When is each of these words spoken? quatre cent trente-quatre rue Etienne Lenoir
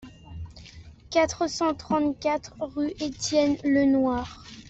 quatre 1.11 1.45
cent 1.47 1.75
trente-quatre 1.75 2.55
rue 2.59 2.91
Etienne 2.99 3.57
Lenoir 3.63 4.43